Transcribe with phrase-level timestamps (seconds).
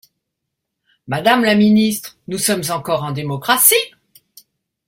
[1.05, 3.75] Madame la ministre, nous sommes encore en démocratie.